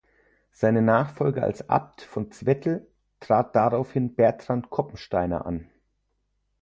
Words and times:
Seine 0.51 0.81
Nachfolge 0.81 1.43
als 1.43 1.69
Abt 1.69 2.01
von 2.01 2.31
Zwettl 2.31 2.87
trat 3.19 3.55
daraufhin 3.55 4.15
Bertrand 4.15 4.71
Koppensteiner 4.71 5.45
an. 5.45 5.69